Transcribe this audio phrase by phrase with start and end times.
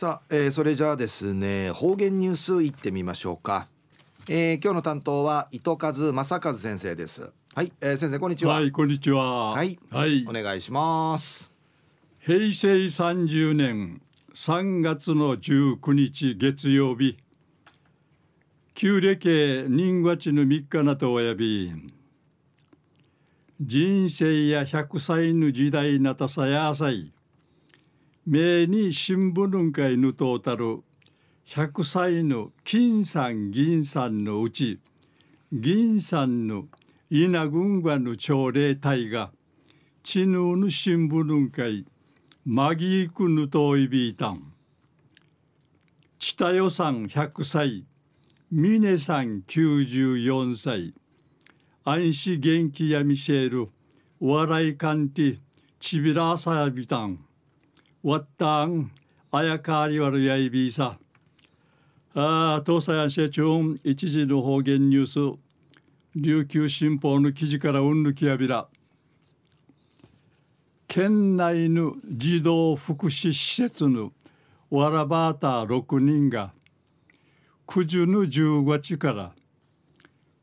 [0.00, 3.68] さあ、えー、それじゃあですね方言ニュースいってみましょうか、
[4.30, 7.30] えー、今日の担当は糸数正和先生です。
[7.54, 8.54] はい、えー、先生こんにちは。
[8.54, 9.50] はいこんにちは。
[9.50, 11.52] はい、はい、お願いします。
[12.18, 14.00] 平成30年
[14.32, 17.18] 3月の19日月曜日
[18.72, 21.74] 旧暦人月の3日なとおやび
[23.60, 27.12] 人生や100歳の時代なたさやさい
[28.26, 30.82] 目に新聞会ぬとうたる
[31.46, 34.78] 100歳の金さん銀さんのうち
[35.50, 36.66] 銀さんの
[37.08, 39.30] 稲軍がの朝礼隊が
[40.02, 41.86] 知能の新聞会
[42.44, 44.52] マギークヌトイビータン。
[46.18, 47.86] チタヨさん100歳
[48.50, 50.94] ミネさん94歳。
[51.84, 53.70] 安心元気やミシェル
[54.20, 55.38] 笑いかんて
[55.78, 57.24] ちびらさやびたん。
[58.02, 58.90] わったん。
[59.30, 60.98] あやかわりわるやいびいさ。
[62.14, 65.38] あ東西安社長一時の方言ニュース。
[66.16, 68.68] 琉球新報の記事からうんぬきやびら。
[70.88, 74.12] 県内の児童福祉施設の
[74.70, 76.52] わらばーた6人が
[77.66, 79.32] 九十の10月から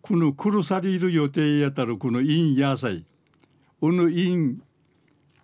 [0.00, 3.04] この苦さりる予定やたるこの陰野菜
[3.80, 4.56] うぬ陰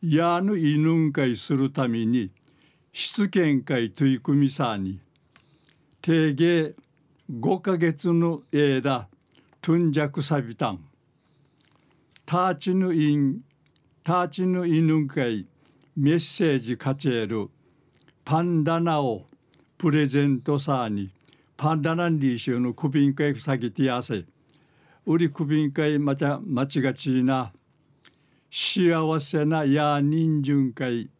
[0.03, 2.31] やぬいぬんかいするために
[2.93, 5.01] 出見会取り組みさに
[6.01, 6.75] 定芸
[7.31, 9.09] 5か月の間
[9.61, 10.85] トゥンジャクサビタン
[12.25, 13.41] ターチヌイン
[14.05, 15.47] ターチヌイヌン会
[15.97, 17.51] メッセージカチェル
[18.25, 19.27] パンダナを
[19.77, 21.11] プレゼントさに
[21.57, 24.25] パンダナンリーシュのクビン会さぎてやせ。
[25.07, 27.53] 売りクビン会まちゃまちがちな
[28.51, 31.11] 幸せなや人順会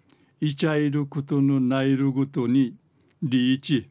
[0.41, 2.75] いちゃいることのないることに
[3.23, 3.91] リーチ。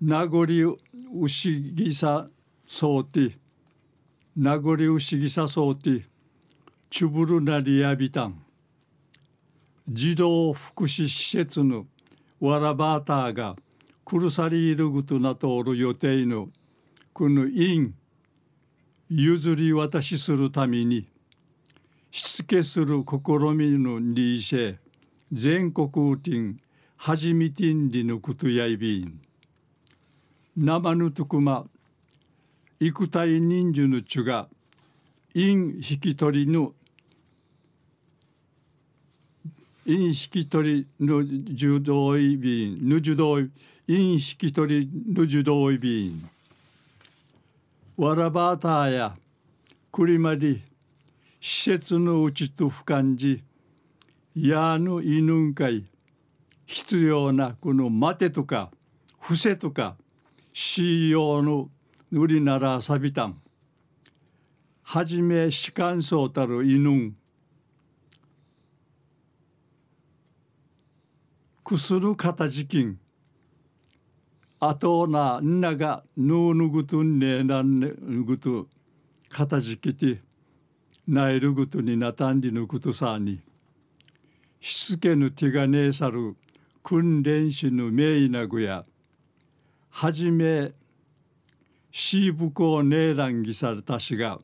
[0.00, 0.46] 名残
[1.14, 2.28] うしぎさ
[2.66, 3.38] そうて
[4.36, 6.04] 名残うしぎさそうて
[6.90, 8.42] チュブルなりやびたん
[9.88, 11.86] 児童福祉施設の
[12.40, 13.56] わらばたが
[14.04, 16.50] くるさりいることなとおる予定の
[17.14, 17.94] この因
[19.08, 21.08] 譲り渡しするために
[22.16, 23.18] しつけする試
[23.54, 24.78] みのにせ
[25.30, 26.58] 全国うてん
[26.96, 29.20] はじみてんりのことやいびん。
[30.56, 31.66] 生ぬとくま
[32.80, 34.48] 幾体人数のちゅが
[35.34, 36.72] 因引き取りの
[39.84, 43.50] 因引き取りの受動いびんぬ受動因
[43.88, 46.30] 引き取りの受動いびん。
[47.98, 49.14] わらばたや
[49.92, 50.62] くりまり
[51.48, 53.44] 施設のうちと不感じ
[54.34, 55.86] やぬいぬんかい
[56.66, 58.72] 必要なこの待てとか
[59.20, 59.94] 伏せとか
[60.52, 61.70] しようの
[62.10, 63.40] 売りならさびたん。
[64.82, 67.16] はじめ士官そうたるいぬん
[71.62, 72.98] くするかたじきん
[74.58, 77.92] あとなんながぬうぬぐとんねなんね
[78.24, 78.66] ぐと
[79.28, 80.25] かたじきて
[81.08, 83.40] なえるぐとになたんりぬことさに
[84.60, 86.34] しつけぬ手がねえさる
[86.82, 88.84] 訓練士の名医なぐや
[89.90, 90.72] はじめ
[91.92, 94.40] しぶこねえらんぎされたしが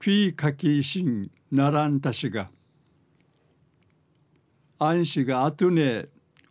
[0.00, 2.50] ピーかきしんならんたしが
[4.80, 6.06] 安心があとね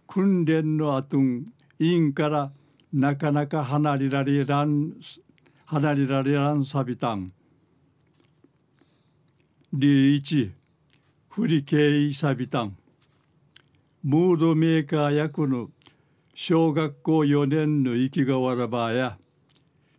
[0.08, 1.48] 訓練のあとん
[1.80, 2.52] 委員から
[2.94, 4.94] なかなか離れられらん
[5.66, 7.34] 離れられらんさびたん。
[9.74, 10.52] リーチ
[11.30, 12.76] フリケイサビタン。
[14.04, 15.70] ムードメーカー役の
[16.34, 19.18] 小学校4年の生きがわらばや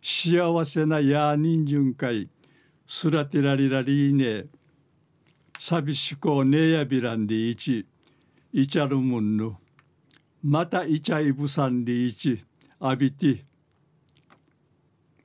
[0.03, 2.29] 幸せなや人順会
[2.85, 4.45] すらてらりらりーね
[5.59, 7.87] 寂しこねやびらんでいち
[8.51, 9.57] いちゃるもんの。
[10.43, 12.45] またいちゃいぶさんでいち
[12.79, 13.43] あびて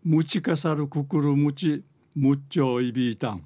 [0.02, 1.84] むちかさるくくるむち
[2.14, 3.44] むっちょいびいたん。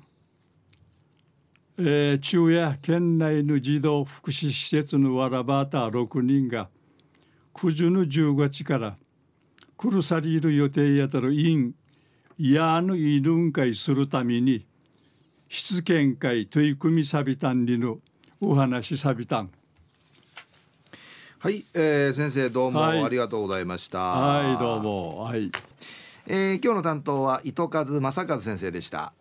[1.79, 6.69] えー、昼夜県内の児童福祉施設のわらばた6人が
[7.55, 8.97] 九十の10月から
[9.79, 11.75] 来るさりいる予定やたる委員
[12.39, 14.67] やぬん会するために
[15.49, 17.99] 出見会取り組みさびたんりの
[18.41, 19.51] お話さびたん
[21.39, 25.23] はい、えー、先生どうもありがとうございました、はい、はい、どうも。
[25.23, 25.51] はい、
[26.27, 29.15] えー、今日の担当は糸数正和先生でした